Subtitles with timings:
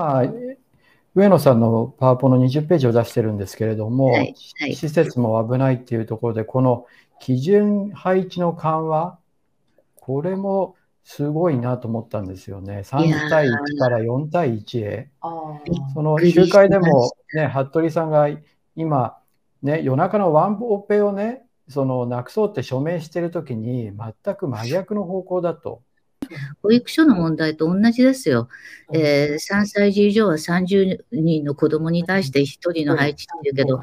[0.00, 0.32] 今、
[1.14, 6.86] 上野さんのパワポの20ページを出してるんですけれども、はいはい、施設も危ないっていうところで、この
[7.20, 9.18] 基準配置の緩和、
[9.96, 12.82] これもすごいなと思ったんですよね。
[12.84, 15.10] 3対1から4対1へ。
[15.94, 18.28] その集会でも、ね、服部さんが
[18.76, 19.18] 今、
[19.62, 23.92] ね、夜中のワンオペをね、そのなくそうって署名してるときに、
[24.24, 25.82] 全く真逆の方向だと。
[26.62, 28.48] 保育所の問題と同じですよ。
[28.92, 33.80] えー、3歳児以上は30人の子供に対して1人の配置っていうけど、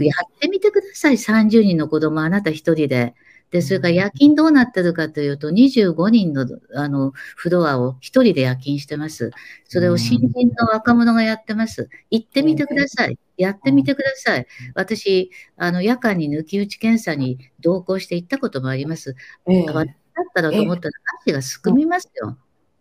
[0.00, 3.14] やってみてください、30人の子供あなた1人で。
[3.50, 9.30] で、それから夜勤どうなってるかというと、25人のあのフロアを1人で夜勤してます。
[9.64, 11.88] それを新人の若者がやってます。
[12.10, 13.18] 行ってみてください。
[13.38, 14.46] やってみてください。
[14.74, 19.16] 私、あの夜間に抜き打ち検査に同行して行ったこともあります。
[19.48, 19.86] えー、
[20.18, 22.36] だったらと思ったら足がすくみますよ。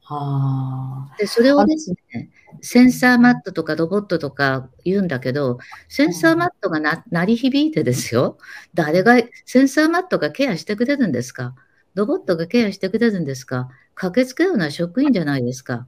[0.09, 2.29] はでそれをですね、
[2.61, 5.57] センサーマットとかロボットとか言うんだけど、
[5.89, 8.37] センサーマットがな鳴り響いてですよ、
[8.73, 11.55] 誰が、センサーマットがケアしてくれるんですか？
[11.93, 13.69] ロボットがケアしてくれるんですか？
[13.95, 15.87] 駆けつけるのは職員じゃないですか。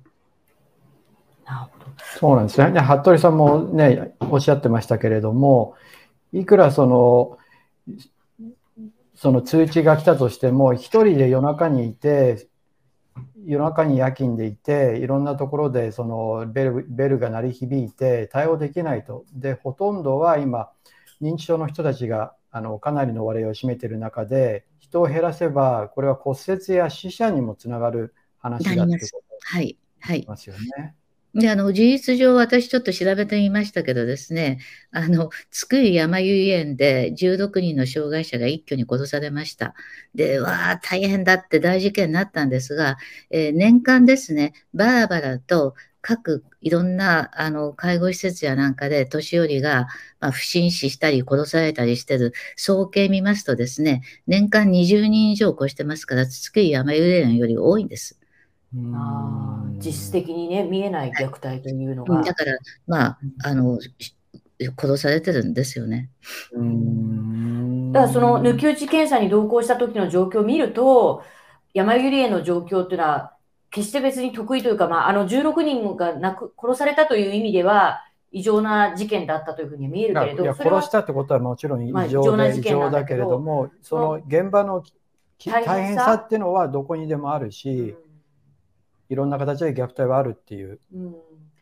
[1.45, 1.86] なるほど。
[2.19, 2.81] そうなんですね。
[2.81, 5.75] 服部さんもね、おっしゃってましたけれども、
[6.34, 7.38] いくらその、
[9.20, 12.48] その通知が来たとしても、一人で夜中にいて、
[13.45, 19.25] 夜中に夜勤でいて、いろんなところでそのベルベルが鳴り響いて対応できないと。
[19.34, 20.72] で、ほとんどは今、
[21.22, 30.23] 認知症の人たちがあのかなりの割合を占めている中で、人を減らせば、これは骨折や死者にもつながる話だということはい、はい。
[30.30, 30.95] ますよね。
[31.35, 34.59] で、あの、事実上、私ちょっと調べてみましたけどですね、
[34.91, 39.75] あの、津久井やまゆり園で16人の障害者が一挙に殺されました。
[40.16, 42.97] で、わあ、大変だって大事件になったんですが、
[43.29, 49.88] えー、年間ですね、バラバラと各いろんなあの介護施設やなんかで年寄りが、
[50.19, 58.19] まあ、不審死したり殺されたりしてる総計見ますとですね、年間20人以上越してますから、津久井やまゆり園より多いんです。
[58.94, 62.22] あ実質的にね、見えない虐待というのが。
[62.22, 63.80] だから、まあ、あの、
[64.78, 66.09] 殺されてるんですよね。
[67.91, 71.24] だからその抜き打ち検査に同行した時の状況を見ると、
[71.74, 73.34] 山ゆりへの状況っていうのは、
[73.72, 84.84] 決して別に得意というか、まあ、あの16人が亡く殺されたという意味では、異常な事件だったというふうに見えるけれど、殺したってことはもちろん異常,、まあ、異常だけれども、その現場の
[85.44, 88.09] 大変さっていうのはどこにでもあるし、うん
[89.09, 90.80] いろんな形で虐待はあるっていう。
[90.94, 91.16] うん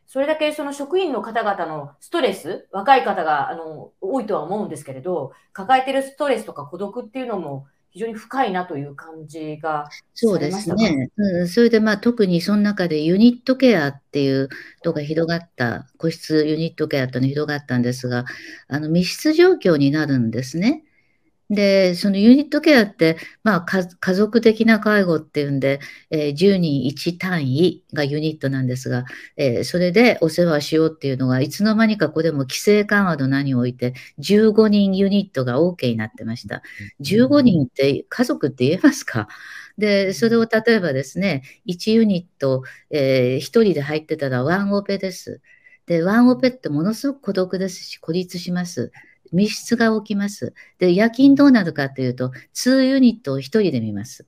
[0.09, 11.09] それだけその職員の方々のストレス、若い方があの多いとは思うんですけれど、抱えてるストレスとか孤独っていうのも非常に深いなという感じがそうですね。
[11.17, 14.47] うん、それでまあ特にその中でユニットケアっていう
[14.85, 18.23] のが広がった、個室ユニットケアっていうのが広がったんですが、
[18.69, 20.85] あの密室状況になるんですね。
[21.49, 29.05] で、そのユニットケアって、まあ、家族的な介護っていうんで、えー、10人1単位がユニットなんですが、
[29.37, 36.61] えー、それでお世話しようっていうのが、いつの間にかこれも規制緩和の何を置いて、15人ユニットが OK になってました。
[37.01, 39.29] 15人って家族って言えますか？
[39.77, 45.41] で、それを例えばですね、1ユニット、えー、1人で入ってたらワンオペです。
[45.85, 48.91] で、ワンオペってものすごく孤独ですし、孤立します。
[49.31, 50.53] 密室が起きます。
[50.79, 54.25] で、夜勤どうなるかというと、2ユニットを1人で見ます。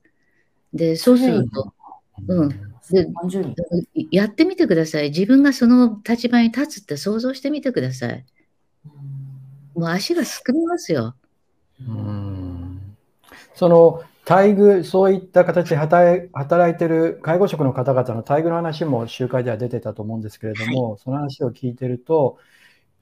[0.72, 1.74] で、そうすると、
[2.28, 2.70] うん。
[2.90, 3.06] で
[4.10, 5.10] やってみてください。
[5.10, 8.24] 自分がその立場に立つって想像してみてください。
[9.74, 11.14] もう足がすくみますよ。
[11.80, 12.96] うん
[13.54, 22.38] その待遇、そういった形で働いてる介護職の方々の待遇の話も集会では出てたと思うんですけれども、はい、その話を聞いてると、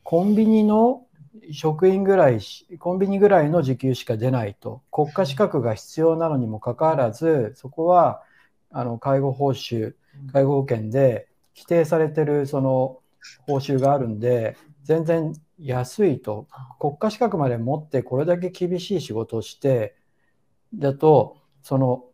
[0.05, 1.07] コンビニの
[1.53, 2.41] 職員ぐらい、
[2.79, 8.23] コンビニぐらいの時給しか出ないと、国家資格が必要なのにもかかわらず、そこは
[8.71, 9.95] あの介護報酬、
[10.33, 13.01] 介護保険で規定されてるその
[13.47, 16.47] 報酬があるんで、全然安いと、
[16.79, 19.97] 国家資格まで持ってこれだけ厳しい仕事をして、
[20.75, 22.05] だと、その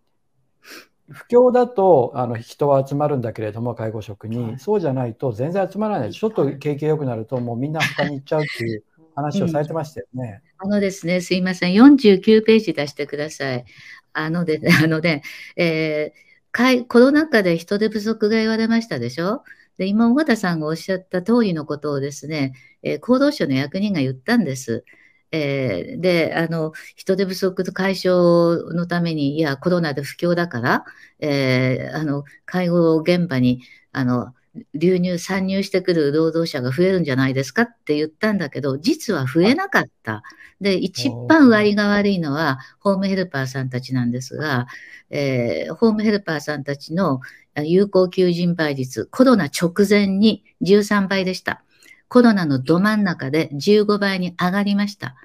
[1.10, 10.42] 不況だとあの人は集まるんだけれども、介護職に、はい、そうじゃないと全然集まらない、ちょっと景気良くなると、もうみんな他に行っちゃうっていう話をされてましたよね。
[10.62, 13.64] うん、あのですね、すいません、49ページ出してください。
[14.12, 15.22] あので、 あので、
[15.56, 19.42] えー、コロナ禍で人手不足が言われましたでしょ？
[19.76, 24.84] で、今、尾形さんがおっしゃった通りのことをですね、えー、厚労省の役人が言ったんです。
[25.32, 30.84] えー、で、あの、人手不足解消のために、いや、コロナで不況だから、
[31.18, 34.32] えー、あの、介護現場に、あの、
[34.74, 40.22] 流入、参入してくる労働者が増えるんじゃないですかって言ったんだけど、実は増えなかった。
[40.60, 44.66] で、一番割が悪いのは、ホームヘルパーさんたちなんですが、
[45.10, 47.20] えー、ホームヘルパーさんたちの
[47.56, 51.62] 有効求人倍率、コロナ直前に13倍でした。
[52.08, 55.16] コロナのど真ん中で15倍に上がりました。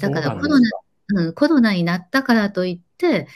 [0.00, 0.70] だからコロナ、
[1.08, 2.91] うん、コロナになったからといって、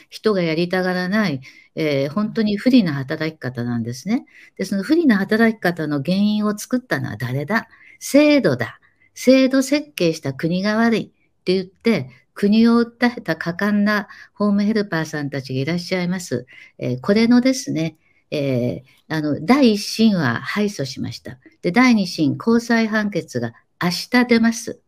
[0.09, 1.41] 人がやりたがらない、
[1.75, 4.27] えー、本当に不利な働き方なんですね。
[4.57, 7.69] で、その不利な働き方の原因を作ったのは誰だ？
[7.99, 8.81] 制度だ。
[9.15, 16.47] 制度設計した国が悪いって言って、国を訴えた果敢なホームヘルパーさんたちがいらっしゃいます。
[16.79, 17.97] えー、これのですね、
[18.31, 21.39] えー、あの、第一審は敗訴しました。
[21.63, 24.81] で、第二審、高裁判決が明日出ます。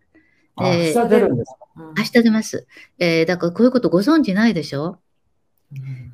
[0.60, 2.66] 明日出るんですか、明日出ます。
[2.98, 4.98] えー、だからこういうことご存知ないでしょ？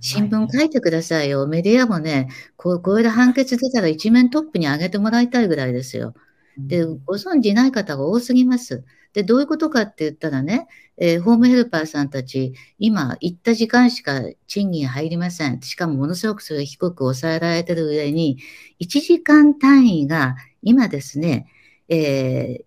[0.00, 1.46] 新聞書いてくださいよ。
[1.46, 6.14] メディアもね、こうこれで判決出たら一面トップに上げてもらいたいぐらいですよ。
[6.58, 8.84] で、ご存知ない方が多すぎます。
[9.12, 10.66] で、どういうことかって言ったらね、
[10.96, 15.60] えー、ホームヘルパーさんたち、今、行った時間しか賃金入りません。
[15.62, 18.38] しかもものすごくそれ低く抑えられてる上に、
[18.80, 21.46] 1時間単位が今ですね、
[21.88, 22.64] えー、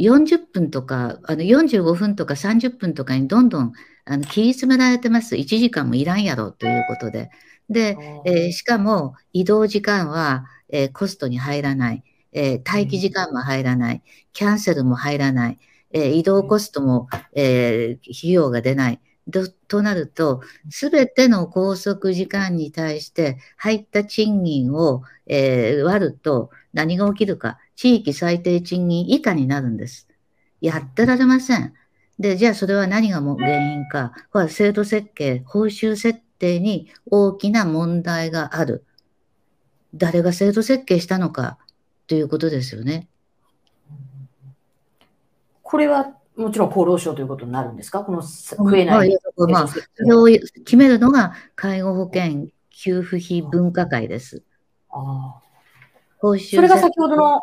[0.00, 3.72] 40分とか、あの45分とか30分とかにどんどん
[4.04, 5.36] あの切り詰められてます。
[5.36, 7.30] 1時間もいらんやろということで。
[7.68, 12.04] で、えー、しかも移動時間は、えー、コストに入らない。
[12.32, 14.02] えー、待機時間も入らない、
[14.32, 15.58] キャンセルも入らない、
[15.92, 19.00] えー、移動コストも、えー、費用が出ない。
[19.68, 30.06] となると、すべての拘束時間に対して入った賃金を、えー、割ると何が起きるか、地域最低賃金以下になるんです。
[30.60, 31.72] やってられません。
[32.18, 34.12] で、じゃあそれは何が原因か。
[34.30, 38.84] これは制度設計、報酬設定に大きな問題がある。
[39.94, 41.56] 誰が制度設計したのか、
[42.06, 43.08] ということですよね。
[45.62, 48.04] これはもちろん厚労省ということになるんですか？
[48.04, 49.18] この食えない。
[49.38, 54.42] まあ、それを決めるのが介護保険給付費分科会です。
[54.90, 55.40] あ
[56.20, 57.40] それが先ほどの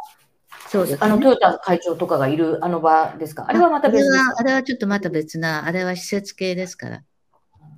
[0.69, 3.45] そうです、ね、あのトヨタ会長とかがいるあの場ですか？
[3.47, 7.03] あれはまた別ですあれはちょっとまた別な、あれは施設系ですから。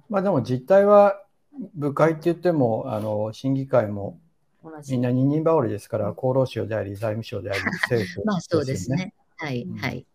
[0.10, 1.22] まあでも実態は
[1.76, 4.18] 部会って言っても、あの審議会も
[4.90, 9.14] みんな二人羽織ですから、厚労省であり、財務省であり、政府、ね、まあそうですね。
[9.38, 10.06] はい、はい。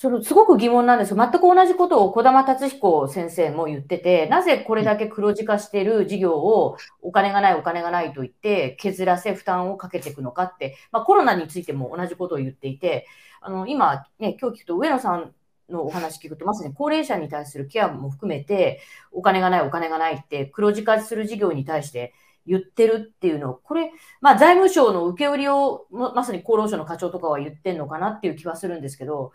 [0.00, 1.14] そのすごく疑問なんです。
[1.14, 13.06] 全く同じことを児玉達彦先生も言ってて、なぜこれだけ黒字化している事業をお金がないお金がないと言って削らせ負担をかけていくのかって、まあ、コロナについても同じことを言っていて、
[13.42, 15.34] あの今ね、今日聞くと上野さん
[15.68, 18.80] のお話聞くと、まさに高齢者に対するケアも含めて、
[19.12, 22.14] お金がないお金がないって黒字化する事業に対して
[22.46, 23.92] 言ってるっていうのを、これ、
[24.22, 29.32] まあ、財務省の受け売りを、まさに厚労省の課長とかは言ってんのかなっていう気はするんですけど、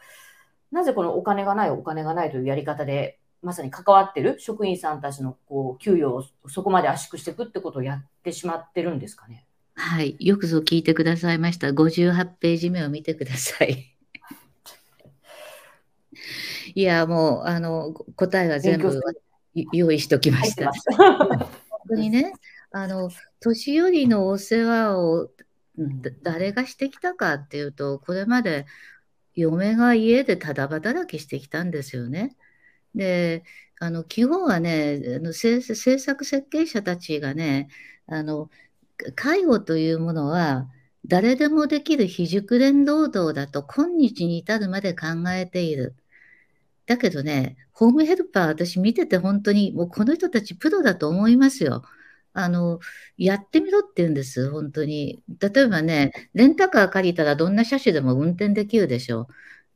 [0.76, 9.46] なぜこのお金がない、お金がないというやり方で、まさに関わってる職員さんたちのこう給与をそこまで圧縮していくってことをやってしまってるんですかね？
[9.76, 11.68] はい、よくぞ聞いてくださいました。
[11.68, 13.96] 58ページ目を見てください。
[16.76, 19.00] いや、もう、あの、答えは全部
[19.72, 20.74] 用意しておきました。
[20.98, 21.50] 本
[21.88, 22.34] 当にね、
[22.72, 25.30] あの、年寄りのお世話を
[26.22, 28.66] 誰がしてきたかっていうと、これまで
[29.36, 32.36] 嫁が家でただ働きしてきたんですよね。
[32.96, 33.44] で、
[33.80, 35.62] あの基本はね、あの政
[36.00, 37.70] 策設計者たちがね、
[38.08, 38.50] あの
[39.16, 40.70] 介護というものは
[41.06, 45.96] 誰でもできる非熟練労働だと今日に至るまで考えている。
[46.86, 51.84] だけどね、ホームヘルパー、私見てて本当に、もうこの人たちプロだと思いますよ。
[52.36, 52.80] あの、
[53.18, 55.24] やってみろって言うんです、本当に。
[55.40, 59.28] 例えばね、レンタカー借りたらどんな車種でも運転できるでしょう。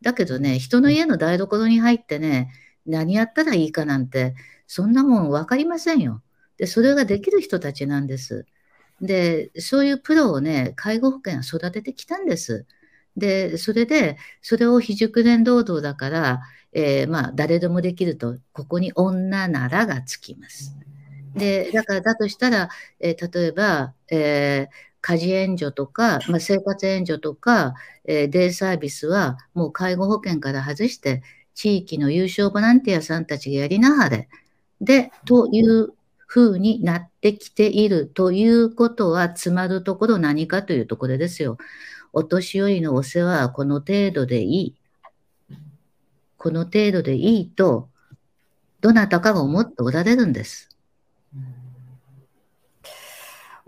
[0.02, 2.52] だけどね、人の家の台所に入ってね、
[2.86, 4.36] 何やったらいいかなんて、
[4.68, 6.22] そんなもん分かりませんよ。
[6.58, 8.46] で、それができる人たちなんです。
[9.02, 12.66] で、そういうプロをね、介護保険は育ててきたんです。
[13.18, 16.42] で、それで、それを非熟練労働だから、
[16.74, 20.76] えー、まあ、誰でもできると、ここに女ならがつきます。
[21.36, 22.70] で、だからだとしたら、
[23.00, 27.74] えー、例えば、えー、家事援助とか、まあ、生活援助とか、
[28.06, 31.22] えー、デイサービスはもう介護保険から外して、
[31.54, 34.30] 地域の有償ボランティアさんたちがやりなはれ。
[34.82, 35.94] で、という
[36.26, 41.58] ふうになってきているということは、つまるところ何かというところですよ。
[42.14, 44.76] お年寄りのお世話はこの程度でいい。
[46.38, 47.90] この程度でいいと、
[48.80, 50.69] どなたかが思っておられるんです。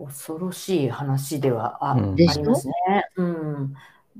[0.05, 2.73] 恐ろしい話ではあ,、うんありますね。
[3.15, 3.73] うん。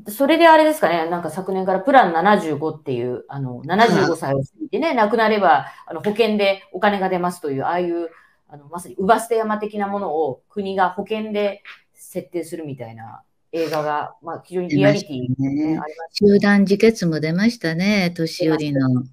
[0.08, 8.10] それであれですかね、なんか昨年からプラン75っていう、あの、75歳を過ぎてね、亡くなれば、あの、保険でお金が出ますという、ああいう、
[8.48, 11.62] あの、まさに、乳母捨て山的なものを国が保険で
[11.94, 19.04] 設定するみたいな映画が、まあ、非常にリアリティで、ね、ありま集団自決も出ましたね、年寄りの。
[19.04, 19.12] す。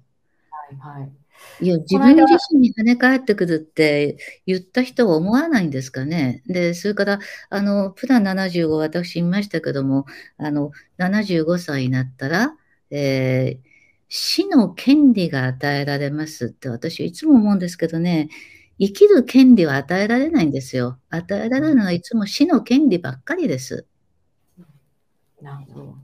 [0.79, 0.99] はい。
[0.99, 1.09] はい
[1.61, 6.41] いや、自分自身に跳ね返ってくるって言った人は思わないんですかね。
[6.47, 7.19] で、それから、
[7.49, 10.05] あの、プラン75、私言いましたけども、
[10.37, 12.55] あの、75歳になったら、
[12.91, 13.69] えー
[14.09, 18.29] 死の権利が与えられますって私いつも思うんですけどね、
[18.79, 20.99] 生きる権利は与えられないんですよ。
[21.09, 23.85] 与えられるのはいつも死の権利ばっかりです。
[25.41, 25.95] なるほど。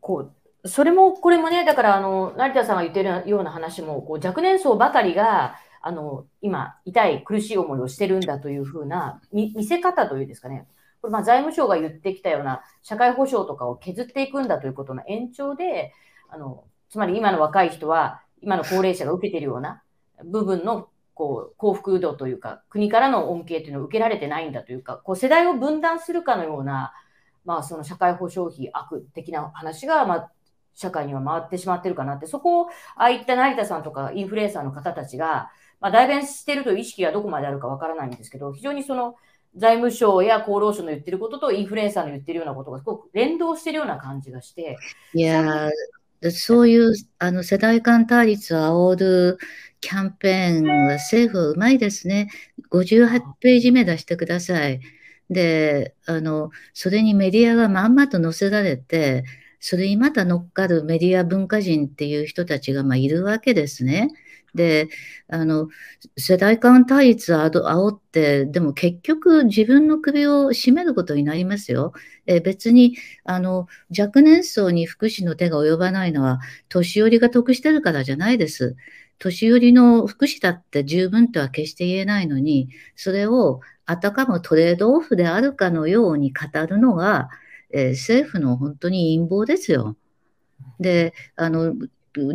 [0.00, 10.66] こう、それも、これもね、だから、あの、成田さんが言ってるような話も、こう、若年層ばかりが、あの、今、痛い、苦しい思いをしてるんだというふうな、み見せ方というんですかね。
[11.00, 15.94] これ、まあ、財務省が言ってきたような、社会保障とかを削っていくんだということの延長で、
[16.28, 19.82] あの、つまり今の若い人は、今の高齢者が受けているような
[20.24, 26.92] 部分の、こう、幸福度というか、国からの恩恵というのを受けられてないんだというか、こう、世代を分断するかのような、
[27.44, 30.32] まあ、その社会保障費悪的な話が、まあ、
[30.74, 35.50] 社会には回ってしまってるかなって、そこを、ああいった成田さんとかインフルエンサーの方たちが、
[35.80, 39.16] まあ、代弁しているという意識がどこまであるかわからないんですけど、非常にその
[39.56, 44.76] 財務省や厚労省の言ってることとインフルエンサーの言ってるようなことがすごく連動しているような感じがして、
[45.14, 48.58] いやー、そういうあの世代間対立を
[48.94, 49.38] 煽る
[49.80, 52.28] キャンペーンは政府はうまいですね。
[52.70, 54.80] 58ページ目出してください。
[55.30, 59.24] で、あの、それにメディアがまんまと載せられて、
[59.60, 64.08] それにまた乗っかるメディア文化人っていう人たちがまあいるわけですね。
[64.54, 64.88] で、
[65.28, 65.68] あの、
[66.16, 71.92] 世代間対立を煽って、でも結局自分の首を絞めることになりますよ。
[72.26, 78.76] え別に、あの、若年層に福祉の手が及ばないのは、年寄りが得してるからじゃないです。
[79.18, 87.28] 年寄りの福祉だって十分とは決して言えないのに、それをあたかもトレードオフであるかのように語るのが、
[87.72, 89.96] えー政府の本当に陰謀ですよ。
[90.80, 91.74] で、あの、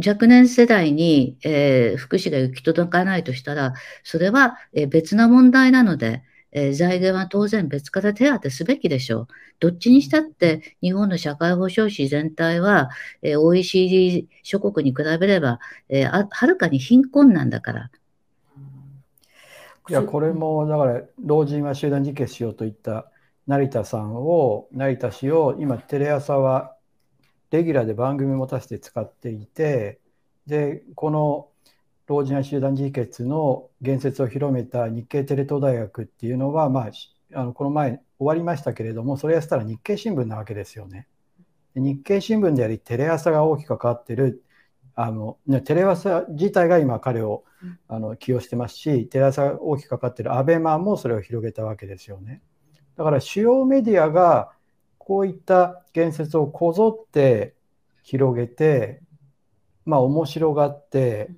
[0.06, 3.74] 若年世代に、えー福祉が行き届かないとしたら、
[4.04, 9.28] それは、えー別な問題なので、えー財源は当然別から手当てすべきでしょう。
[9.60, 12.90] どっちにしたって日本の社会保障費全体は、
[13.22, 17.92] えー OECD 諸国に比べれば、えーはるかに貧困なんだから。
[19.88, 23.12] いや、これも、だから、老人は集団自決しようといった
[23.48, 26.76] 成田さんを、成田氏を、今、テレ朝は
[27.52, 30.00] レギュラーで番組持たせて使っていて、
[30.48, 31.50] で、この
[32.08, 41.08] 老人は集団自決の言説を広めた日経テレ東大学っていうのは、まあ、しあのこの前終わりましたけれども、それやったら日経新聞なわけですよね。
[41.74, 44.44] で日経新聞であり、テレ朝が大きく関わってる、
[44.94, 47.44] あのねテレ朝自体が今彼を
[47.88, 52.42] あの起用してますし、テレ朝が大きく関わってるアベマもそれを広げたわけですよね。
[52.98, 54.52] だから主要メディアが
[54.98, 57.54] こういった言説をこぞって
[58.04, 59.02] 広げて、
[59.86, 61.30] まあ面白がって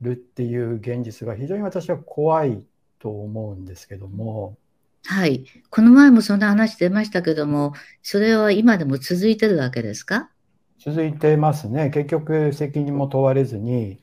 [0.00, 2.64] るっていう現実が非常に私は怖い
[2.98, 4.56] と思うんですけども、
[5.04, 5.44] はい。
[5.70, 10.30] この前もそんな話出ましたけども、それは今でも続いてるわけですか？
[10.78, 11.90] 続いてますね。
[11.90, 14.00] 結局責任も問われずに、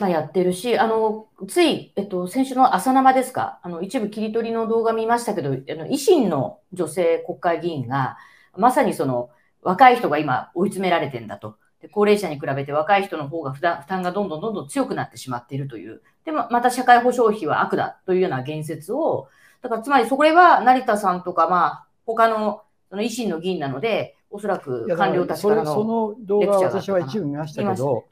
[0.00, 8.16] まあ、やってるし、あの、つい、えっと、先週の朝生ですか、あの、一部切り取りの動画見ましたけど、あの、維新の女性国会議員が、
[8.56, 9.30] まさにその、
[9.62, 11.56] 若い人が今追い詰められてんだと。
[11.80, 16.02] で高齢者に比べて若い人の方が負担負担がどんどんどんどん強くなってしまっているという。
[16.24, 19.28] で、ままた社会保障費は悪だというような言説を、
[19.62, 28.04] だからつまりそれは成田さんとか、まあ、他のその維新の議員なので、おそらく官僚たちからの、レクチャーが私は一部見ましたけど、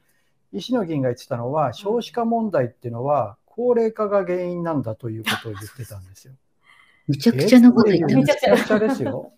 [0.53, 6.33] 石野議員が言ってたのは、少子化問題っていうのは、高齢化が原因なんだということを言ってたんですよ。
[7.07, 8.25] むちゃくちゃなこと言ってます。
[8.25, 9.33] めちゃくちゃめちゃくちゃですよ。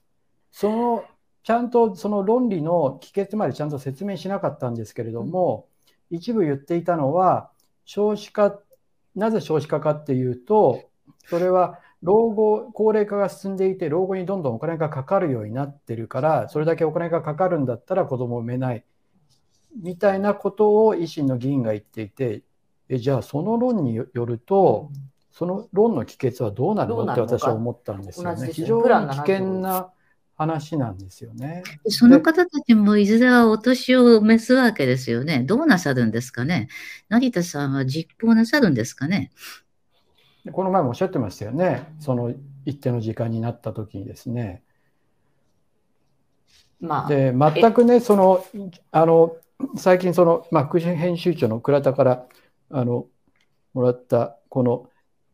[0.52, 1.04] その
[1.44, 5.68] ちゃんとその論理の帰結までちゃんと説明しなかったんですけれども、
[6.10, 7.52] 一部言っていたのは、
[7.86, 8.60] 少子化、
[9.16, 10.82] なぜ少子化かっていうと、
[11.28, 18.84] それは老後、高齢化が進んでいて、老後にどんどんお金がかかるようになってるから、それだけお金がかかるんだったら子供を産めない、
[19.76, 22.44] みたいなことを維新の議員が言っていて、
[22.90, 24.92] えじゃあその論によると、
[25.32, 27.12] その論の帰結はどうなるの？
[27.12, 28.50] って私は思ったんですよね。
[28.54, 29.90] 非常に危険な
[30.38, 31.64] 話なんですよね。
[31.88, 35.40] その方たちもいずれはお年を召すわけですよね。
[35.40, 36.68] どうなさるんですかね。
[37.10, 39.32] 成田さんは実行なさるんですかね。
[40.44, 41.96] でこの前もおっしゃってましたよね。
[42.00, 42.34] その
[42.66, 44.62] 一定の時間になった時にですね、
[46.80, 48.46] まあ、で全くねその
[48.92, 49.36] あの
[49.78, 52.26] 最近その、まあ、副編集長の倉田から
[52.70, 53.08] あの
[53.74, 54.90] もらったこの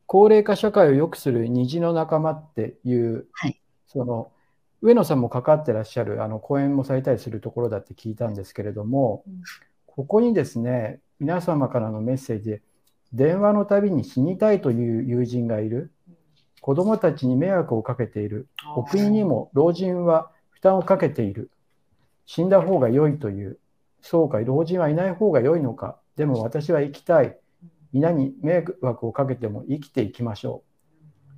[0.06, 4.32] 高齢化社会を良くする虹の仲間っていう、はい、その
[4.82, 9.42] 上野さんも関わってらっしゃるあの講演もされたりするところだって聞いたんですけれども、うん、
[9.86, 12.62] ここにですね皆様からのメッセージで
[13.13, 15.92] 電話のたびに死にたいという友人がいる。
[16.62, 18.48] 子どもたちに迷惑をかけている。
[18.75, 21.51] お国にも老人は負担をかけている。
[22.25, 23.60] 死んだ方が良いという
[24.01, 26.00] そうか老人はいない方が良いのか。
[26.15, 27.38] でも私は生きたい。
[27.93, 31.31] 皆に迷惑をかけても生きていきましょう。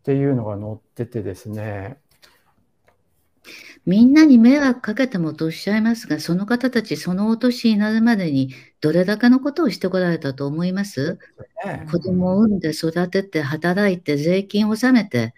[0.00, 1.98] っていうのが載っててですね。
[3.86, 11.18] みんなに迷惑かけてもとおっしゃいますが、その方たち、そのお年になるまでに、どれだけのことをしてこられたと思います？
[11.90, 15.34] 子供を産んで育てて、働いて、税金を納めて、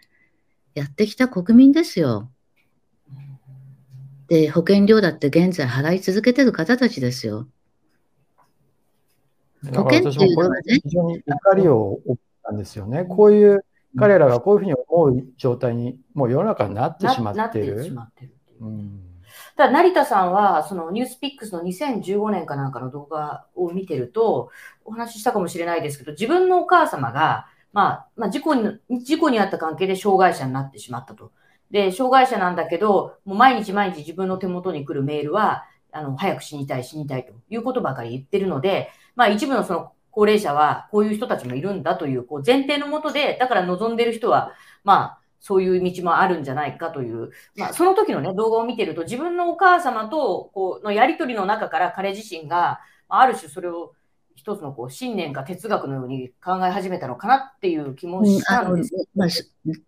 [0.75, 2.31] やってきた国民ですよ。
[4.29, 7.47] で、保険料だって現在払い続けてる方たちですよ。
[9.75, 10.81] 保険っていうのはね。
[10.83, 13.05] 非常に怒りを起きたんですよね。
[13.05, 13.65] こういう
[13.99, 17.95] 彼らがこういうふうに思う状態にもう世の中になってしまっている。
[18.61, 19.01] うん、
[19.57, 24.51] ただ成田さんはそのニュースピックスの2015年かなんかの動画を見てると
[24.85, 31.33] お話ししたかもしれないですけど自分のお母様が、まあ、まあ事故に事故にあった関係で障害者になってしまったと。
[31.73, 44.53] で障害者なんだけどもう毎日毎日自分の手元に来るメールはあの早く死にたい死にたいということばかり言ってるので、まあ、一部のその高齢者はこういう人たちもいるんだというこう前提のもとで、だから望んでる人は、
[44.85, 53.93] まあ、そういう道もあるんじゃないかという、まあ、その時のね、動画を見てると、自分のお母様とこうのやりとりの中から彼自身が、ある種それを
[54.35, 59.29] 一つのこう信念か哲学のように考え始めたのかなっていう気もしたんです、うんまあ、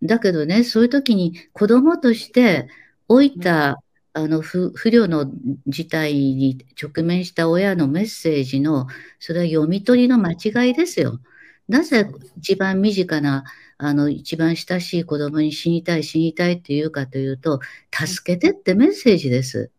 [0.03, 2.67] だけどね、そういう時に子供として
[3.09, 3.81] 老いた
[4.13, 5.29] あの不不慮の
[5.67, 8.87] 事態に直面した親のメッセージの、
[9.19, 11.19] それは読み取りの間違いですよ。
[11.67, 13.43] なぜ一番身近な、
[13.77, 17.59] あの、一番親しい子供に死にたい、死にたいっていうかというと、
[17.91, 19.69] 助けてってメッセージです。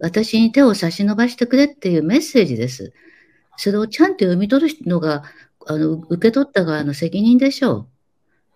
[0.00, 2.92] 私に手を差し伸ばしてくれっていうメッセージです。
[3.56, 5.24] それをちゃんと読み取るのが、
[5.66, 7.88] あの、受け取った側の責任でしょ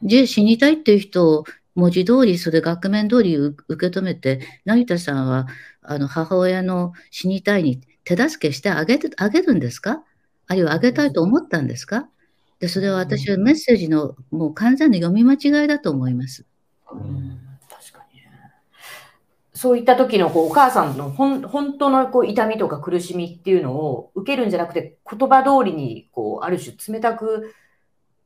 [0.02, 0.09] う。
[0.09, 5.46] じゃ死にたいっていう人を文字通り、それ額面通り受け止めて、成田さんは
[5.81, 10.02] あの母親の死にたいに手助けしてあげてあげるんですか？
[10.48, 12.09] あるいはあげたいと思ったんですか？
[12.61, 16.44] でそれは私はメッセージのもう完全な読み間違いだと思います。
[16.92, 17.40] うん、
[19.62, 27.55] そういった時のこうお母さんのほん本当のこう痛みとか苦しみっていうのを受けるんじゃなくて言葉通りにこうある種冷たく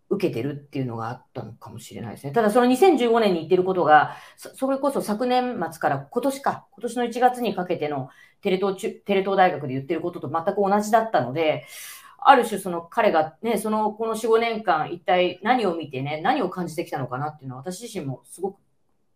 [0.08, 2.32] 受けてるっていうのがあったのかもしれないですね。
[2.32, 8.08] ただその2015年に言ってることが、それこそ昨年末から今年か、今年の1月にかけての
[8.40, 11.66] テレ東テレ東大学で言ってることと全く同じだったので、
[12.16, 18.60] ある種その彼がね、そのこの4、5年間一体何を見てね、何を感じてきたのかなっていうのは私自身もすごく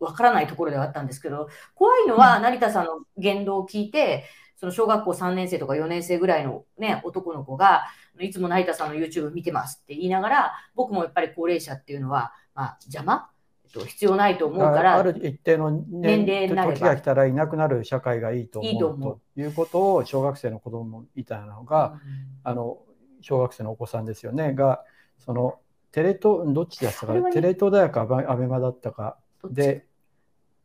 [0.01, 4.25] わからないところではあったんですけど、怖いのは成田さんの言動を聞いて、
[4.57, 7.85] その小学校3年生とか4年生ぐらいのね、男の子が、
[8.19, 13.31] いつも成田さんの YouTube 見てますって言いながら、僕もやっぱり高齢者っていうのは、まあ、邪魔？
[13.73, 16.75] と必要ないと思うからある一定の年齢になれば。
[16.75, 19.53] 時が来たらいなくなる社会がいいと思うという。
[19.53, 22.01] ことを小学生の子供みたいなのが、うん、
[22.43, 22.79] あの
[23.21, 24.55] 小学生のお子さんですよね。
[24.55, 24.85] が
[25.19, 25.61] その
[25.93, 29.87] テレ東どっちだったか、ね、テレ東大学アベマだったかで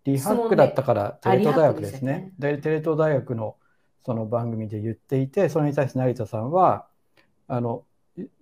[0.06, 2.32] リハックだったからテレ東大学ですね。
[2.40, 3.56] で、テレ東大学の
[4.06, 6.86] その番組で言っていてそれに対して成田さんは
[7.48, 7.84] あの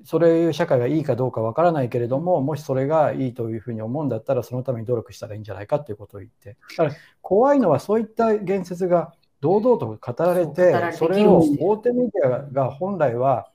[0.03, 6.57] それいう社会がいいかどうかわからないけれどももしそれがいいというふうに思うんだったらそのために努力したらいいんじゃないかということを言って。
[6.77, 13.47] だから怖いのはそういった言説が堂々と語られてそれを大手メディアが本来は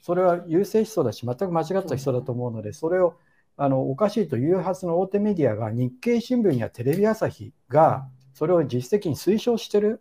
[0.00, 3.16] それは優勢思想だし全く間違った思想だと思うのでそれを
[3.56, 10.00] あのおかしいというはずの大手メディアが日経新聞やテレビ朝日がそれを実質的に推奨してる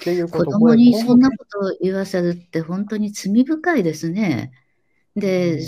[0.00, 4.52] っていうこと子供にそんなことを言わせるって本当に罪深いですね。
[5.16, 5.60] で、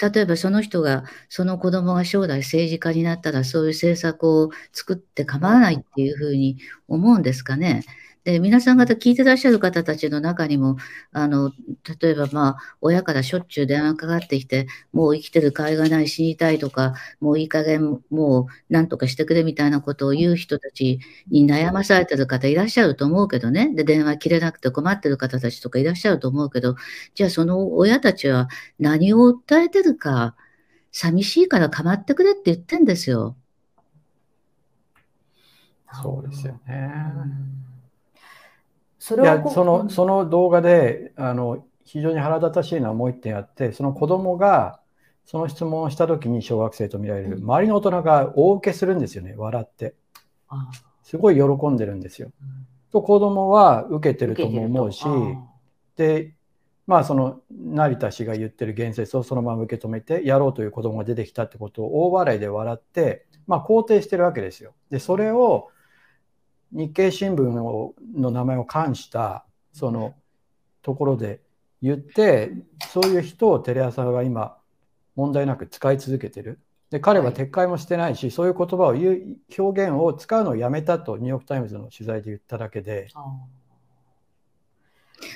[0.00, 6.56] 例えばその人が、その子供が将来政治家になったらそういう政策を作って構わないっていうふうに
[6.88, 7.84] 思うんですかね。
[8.26, 10.78] で、皆さん方聞いてらっしゃる方たちの中にも、
[11.12, 11.52] あの、
[12.00, 23.72] 例えばまあ、親からしょっちゅう電話かかってきて、もう生きてる甲斐がない、死にたいとか、もういい加減、もう何とかしてくれみたいなことを言う人たちに悩まされてる方いらっしゃると思うけどね。
[23.76, 26.74] で、電話切れなくて困ってる方たちとかいらっしゃると思うけど、
[27.14, 28.48] じゃあその親たちは
[28.80, 30.34] 何を訴えてるか、
[30.90, 33.36] 寂しいから構ってくれって言ってんですよ。
[36.02, 37.75] そうですよね。
[39.06, 44.80] それはいやそのその動画であの非常に腹立たしいのはもう一点あってその子供が
[45.24, 49.94] その質問をした時に小学生と見られる、周りの大人が大受けするんですよね笑って。
[51.04, 52.32] すごい喜んでるんですよ。
[52.90, 55.04] と子供は受けてるとも思うし
[55.94, 56.34] で
[56.88, 64.74] まあその成田氏が言ってる言説をそのまま受け止めてやろうという子供が出てきたってことを大笑いで笑ってまあ肯定してるわけですよ。
[64.90, 65.68] でそれを
[66.72, 70.14] 日経新聞をの名前を冠したその
[70.82, 71.40] ところで
[71.82, 72.52] 言って
[72.92, 74.56] そういう人をテレ朝が今
[75.14, 76.60] 問題なく使い続けてる。
[76.90, 83.08] で彼は撤回もしてないし、はい、そういう言葉を言う表現を使うのをやめたとニューヨーク・タイムズの取材で言っただけで。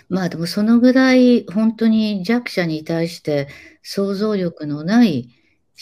[0.09, 3.49] まあでもそのぐらい本当に弱者に対して
[3.83, 5.31] 想像力のない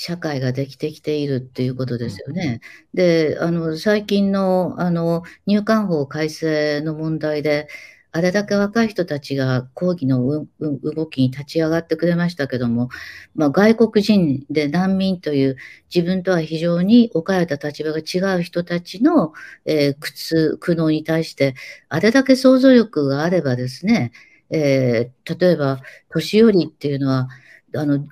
[0.00, 2.60] 社会ができてきているっていうことですよね。
[2.94, 7.68] で、あの最近のあの入管法改正の問題で
[8.12, 12.90] あれだけ若い人たちが抗議の動きに立ち上がってくれましたけども、
[13.34, 15.56] まあ、外国人で難民という
[15.92, 19.32] 自分とは非常に置かれた立場が違う人たちの、
[19.64, 21.56] えー、苦痛、苦悩に対して、
[21.88, 24.12] あれだけ想像力があればですね、
[24.50, 27.28] えー、例えば、年寄りっていうのは、
[27.74, 28.06] あの、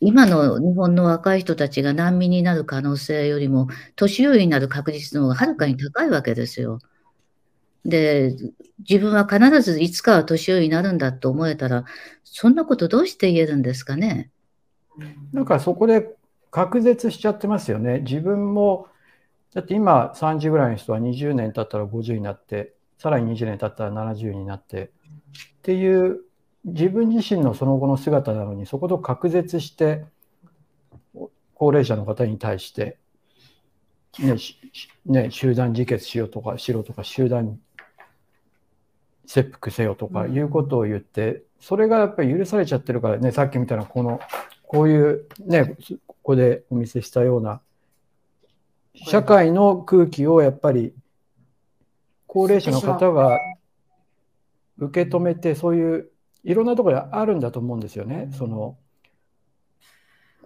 [0.00, 6.78] 今の日本の若い人たちが難民になる可能性よりも、年寄りになる確率の方がはるかに高いわけですよ。
[7.84, 8.34] で、
[8.78, 11.84] 自分は必ずいつかは年寄りになるんだと思えたら、
[12.24, 14.30] そんなことどうして言えるんですかね？
[15.32, 16.14] なんかそこで
[16.50, 18.00] 隔絶しちゃってますよね。
[18.00, 18.88] 自分も、
[19.54, 24.90] だって今30ぐらいの人は20年経ったら50になって、さらに20年経ったら70になって、っ
[25.62, 26.20] ていう
[26.64, 30.04] 自分自身のその後の姿なのに、そこと隔絶して、
[31.54, 32.98] 高齢者の方に対して、
[34.18, 34.36] ね
[35.06, 37.60] ね、集団自決しようとかしろとか集団
[39.26, 44.20] 切腹せよとかいうことを言って、それがやっぱり許されちゃってるからね、さっきみたいなこの、
[44.66, 47.60] こういうね、ここでお見せしたような、
[48.94, 50.92] 社会の空気をやっぱり
[52.26, 53.38] 高齢者の方が
[54.78, 56.09] 受け止めて、そういう
[56.44, 58.30] いろんなところであるんだと思うんですよね。
[58.32, 58.76] その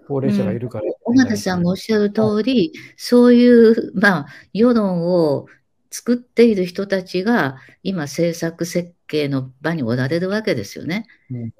[0.06, 0.84] 高齢者がいるから。
[1.04, 5.46] 尾、形、さんもおっしゃる通り、そういう、まあ、世論を
[5.90, 11.06] 作っている人たちが今政策設計の場におられるわけですよね。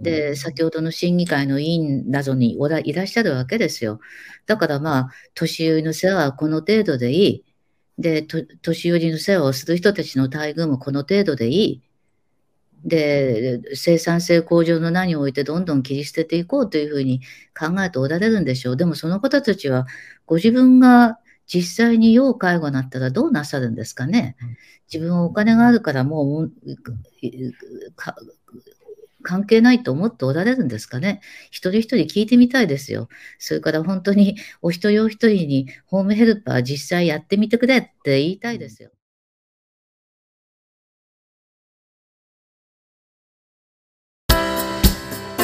[0.01, 4.01] で、先ほどの審議会の委員などにおらいらっしゃるわけですよ。
[4.47, 7.44] だからまあ、年寄りの世話はこの程度でいい。
[7.97, 8.27] で、
[8.61, 11.83] 年寄りの世話をする人たちの待遇もこの程度でいい。
[12.85, 17.20] で、生産性向上の名においてどんどん切り捨てていこうというふうに
[17.59, 18.77] 考えておられるんでしょう。
[18.77, 19.87] でもその方たちは
[20.27, 24.37] ご自分が実際に要介護になったらどうなさるんですかね。
[24.92, 26.53] 自分はお金があるからもう
[29.23, 31.20] 関係ないと思っておられるんですかね。
[31.51, 33.09] 一人一人聞いてみたいですよ。
[33.38, 38.90] それから本当にお一人お一人にホームヘルパー実際やってみてくれって言いたいですよ。